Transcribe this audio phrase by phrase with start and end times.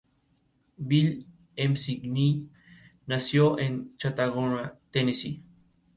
[0.87, 1.23] Bill
[1.55, 2.49] McKinney
[3.05, 5.43] nació en Chattanooga, Tennessee.